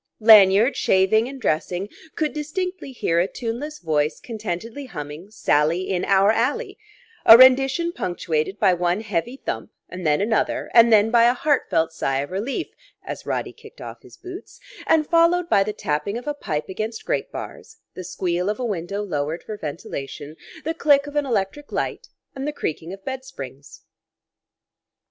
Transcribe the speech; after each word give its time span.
Lanyard, 0.19 0.75
shaving 0.75 1.27
and 1.27 1.39
dressing, 1.39 1.87
could 2.15 2.33
distinctly 2.33 2.91
hear 2.91 3.19
a 3.19 3.27
tuneless 3.27 3.77
voice 3.77 4.19
contentedly 4.19 4.87
humming 4.87 5.29
"Sally 5.29 5.87
in 5.91 6.05
our 6.05 6.31
Alley," 6.31 6.79
a 7.23 7.37
rendition 7.37 7.91
punctuated 7.93 8.57
by 8.59 8.73
one 8.73 9.01
heavy 9.01 9.37
thump 9.45 9.69
and 9.89 10.03
then 10.03 10.19
another 10.19 10.71
and 10.73 10.91
then 10.91 11.11
by 11.11 11.25
a 11.25 11.35
heartfelt 11.35 11.93
sigh 11.93 12.17
of 12.21 12.31
relief 12.31 12.65
as 13.03 13.27
Roddy 13.27 13.53
kicked 13.53 13.79
off 13.79 14.01
his 14.01 14.17
boots 14.17 14.59
and 14.87 15.05
followed 15.05 15.47
by 15.47 15.63
the 15.63 15.71
tapping 15.71 16.17
of 16.17 16.25
a 16.25 16.33
pipe 16.33 16.67
against 16.67 17.05
grate 17.05 17.31
bars, 17.31 17.77
the 17.93 18.03
squeal 18.03 18.49
of 18.49 18.59
a 18.59 18.65
window 18.65 19.03
lowered 19.03 19.43
for 19.43 19.55
ventilation, 19.55 20.35
the 20.63 20.73
click 20.73 21.05
of 21.05 21.15
an 21.15 21.27
electric 21.27 21.71
light, 21.71 22.07
and 22.35 22.47
the 22.47 22.53
creaking 22.53 22.91
of 22.91 23.05
bed 23.05 23.23
springs. 23.23 23.81